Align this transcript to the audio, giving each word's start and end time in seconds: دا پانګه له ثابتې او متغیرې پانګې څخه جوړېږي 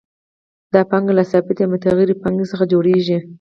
دا 0.73 0.81
پانګه 0.89 1.13
له 1.19 1.23
ثابتې 1.31 1.61
او 1.63 1.71
متغیرې 1.73 2.15
پانګې 2.21 2.45
څخه 2.51 2.63
جوړېږي 2.71 3.17